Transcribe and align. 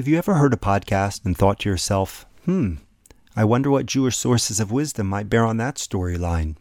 Have 0.00 0.08
you 0.08 0.16
ever 0.16 0.36
heard 0.36 0.54
a 0.54 0.56
podcast 0.56 1.26
and 1.26 1.36
thought 1.36 1.58
to 1.58 1.68
yourself, 1.68 2.24
hmm, 2.46 2.76
I 3.36 3.44
wonder 3.44 3.70
what 3.70 3.84
Jewish 3.84 4.16
sources 4.16 4.58
of 4.58 4.72
wisdom 4.72 5.06
might 5.06 5.28
bear 5.28 5.44
on 5.44 5.58
that 5.58 5.74
storyline? 5.74 6.56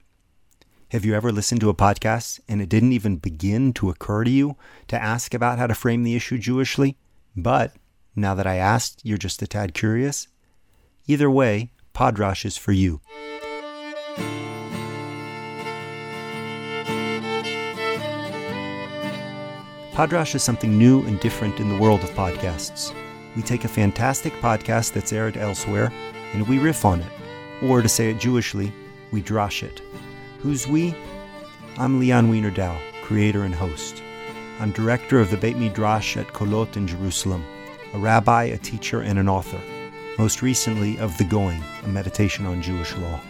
Have 0.92 1.06
you 1.06 1.16
ever 1.16 1.32
listened 1.32 1.62
to 1.62 1.70
a 1.70 1.74
podcast 1.74 2.42
and 2.50 2.62
it 2.62 2.68
didn't 2.68 2.92
even 2.92 3.16
begin 3.16 3.72
to 3.76 3.90
occur 3.90 4.26
to 4.26 4.30
you 4.30 4.58
to 4.90 5.02
ask 5.02 5.34
about 5.34 5.58
how 5.58 5.68
to 5.68 5.74
frame 5.74 6.04
the 6.04 6.18
issue 6.18 6.38
Jewishly? 6.38 6.98
But 7.34 7.72
now 8.14 8.36
that 8.36 8.46
I 8.46 8.58
asked, 8.58 9.00
you're 9.06 9.18
just 9.18 9.42
a 9.42 9.48
tad 9.48 9.74
curious? 9.74 10.28
Either 11.08 11.32
way, 11.32 11.72
Podrash 11.94 12.44
is 12.44 12.58
for 12.58 12.74
you. 12.74 13.00
Podrash 19.94 20.36
is 20.36 20.44
something 20.44 20.78
new 20.78 21.04
and 21.06 21.18
different 21.22 21.62
in 21.62 21.70
the 21.70 21.78
world 21.78 22.04
of 22.04 22.10
podcasts. 22.10 22.94
We 23.40 23.44
take 23.44 23.64
a 23.64 23.70
fantastic 23.70 24.34
podcast 24.42 24.92
that's 24.92 25.14
aired 25.14 25.38
elsewhere 25.38 25.94
and 26.34 26.46
we 26.46 26.60
riff 26.60 26.84
on 26.84 27.00
it. 27.00 27.12
Or 27.64 27.82
to 27.82 27.88
say 27.88 28.10
it 28.10 28.18
Jewishly, 28.18 28.74
we 29.12 29.22
drosh 29.22 29.64
it. 29.64 29.82
Who's 30.40 30.68
we? 30.68 30.94
I'm 31.78 32.02
Leon 32.02 32.28
Wiener 32.28 32.52
Dow, 32.52 32.78
creator 33.02 33.44
and 33.44 33.56
host. 33.56 34.04
I'm 34.60 34.74
director 34.74 35.22
of 35.22 35.32
the 35.32 35.38
Beit 35.38 35.56
Midrash 35.56 36.18
at 36.18 36.34
Kolot 36.34 36.76
in 36.76 36.86
Jerusalem, 36.86 37.46
a 37.94 37.98
rabbi, 37.98 38.44
a 38.44 38.58
teacher, 38.58 39.04
and 39.04 39.18
an 39.18 39.30
author. 39.30 39.62
Most 40.18 40.42
recently 40.42 41.00
of 41.00 41.18
The 41.18 41.24
Going, 41.24 41.64
a 41.86 41.88
meditation 41.88 42.46
on 42.46 42.62
Jewish 42.62 42.94
law. 42.98 43.22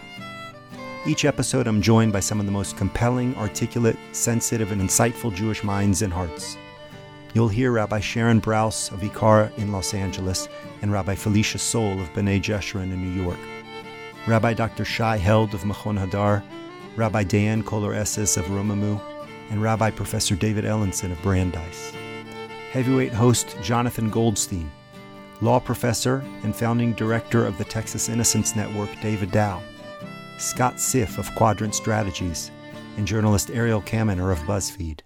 Each 1.06 1.24
episode, 1.24 1.68
I'm 1.68 1.80
joined 1.80 2.12
by 2.12 2.18
some 2.18 2.40
of 2.40 2.46
the 2.46 2.52
most 2.52 2.76
compelling, 2.76 3.36
articulate, 3.36 3.96
sensitive, 4.10 4.72
and 4.72 4.82
insightful 4.82 5.32
Jewish 5.32 5.62
minds 5.62 6.02
and 6.02 6.12
hearts. 6.12 6.56
You'll 7.32 7.48
hear 7.48 7.70
Rabbi 7.70 8.00
Sharon 8.00 8.40
Brous 8.40 8.90
of 8.90 9.00
Ikar 9.00 9.56
in 9.56 9.70
Los 9.70 9.94
Angeles 9.94 10.48
and 10.82 10.90
Rabbi 10.90 11.14
Felicia 11.14 11.58
Sol 11.58 12.00
of 12.00 12.12
B'nai 12.12 12.42
Jeshurun 12.42 12.92
in 12.92 13.00
New 13.00 13.22
York. 13.22 13.38
Rabbi 14.26 14.52
Dr. 14.52 14.84
Shai 14.84 15.16
Held 15.16 15.54
of 15.54 15.62
Machon 15.62 15.96
Hadar, 15.96 16.42
Rabbi 16.96 17.22
Dan 17.22 17.62
Kohler 17.62 17.94
of 17.94 18.08
Romemu, 18.08 19.00
and 19.50 19.62
Rabbi 19.62 19.90
Professor 19.90 20.34
David 20.34 20.64
Ellenson 20.64 21.12
of 21.12 21.22
Brandeis. 21.22 21.92
Heavyweight 22.72 23.12
host 23.12 23.56
Jonathan 23.62 24.10
Goldstein, 24.10 24.70
law 25.40 25.60
professor 25.60 26.24
and 26.42 26.54
founding 26.54 26.94
director 26.94 27.46
of 27.46 27.56
the 27.58 27.64
Texas 27.64 28.08
Innocence 28.08 28.56
Network 28.56 28.90
David 29.00 29.30
Dow, 29.30 29.62
Scott 30.38 30.76
Siff 30.76 31.16
of 31.16 31.32
Quadrant 31.36 31.76
Strategies, 31.76 32.50
and 32.96 33.06
journalist 33.06 33.50
Ariel 33.50 33.82
Kaminer 33.82 34.32
of 34.32 34.38
BuzzFeed. 34.40 35.00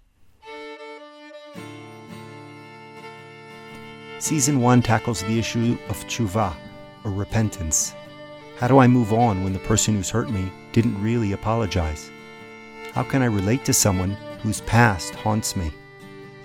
Season 4.17 4.61
1 4.61 4.81
tackles 4.81 5.21
the 5.23 5.37
issue 5.37 5.77
of 5.89 6.03
tshuva, 6.05 6.55
or 7.03 7.11
repentance. 7.11 7.93
How 8.57 8.69
do 8.69 8.79
I 8.79 8.87
move 8.87 9.11
on 9.11 9.43
when 9.43 9.51
the 9.51 9.59
person 9.59 9.93
who's 9.93 10.09
hurt 10.09 10.29
me 10.29 10.49
didn't 10.71 11.01
really 11.03 11.33
apologize? 11.33 12.09
How 12.93 13.03
can 13.03 13.21
I 13.21 13.25
relate 13.25 13.65
to 13.65 13.73
someone 13.73 14.11
whose 14.41 14.61
past 14.61 15.13
haunts 15.15 15.57
me? 15.57 15.69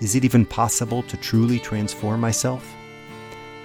Is 0.01 0.15
it 0.15 0.25
even 0.25 0.45
possible 0.45 1.01
to 1.03 1.15
truly 1.15 1.59
transform 1.59 2.19
myself? 2.19 2.75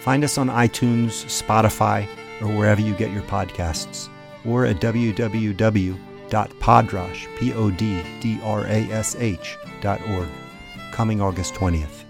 Find 0.01 0.23
us 0.23 0.39
on 0.39 0.49
iTunes, 0.49 1.25
Spotify, 1.27 2.07
or 2.41 2.47
wherever 2.47 2.81
you 2.81 2.95
get 2.95 3.11
your 3.11 3.25
podcasts, 3.25 4.09
or 4.45 4.67
at 4.67 4.77
www.poddrash, 4.77 5.99
P-O-D-D-R-A-S-H, 7.39 8.37
dot 9.81 10.01
org, 10.09 10.29
coming 10.93 11.21
August 11.21 11.55
20th. 11.55 12.06